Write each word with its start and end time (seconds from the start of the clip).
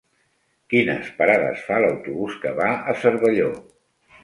Quines 0.73 1.11
parades 1.19 1.61
fa 1.67 1.79
l'autobús 1.85 2.41
que 2.47 2.55
va 2.63 2.73
a 2.95 2.99
Cervelló? 3.05 3.55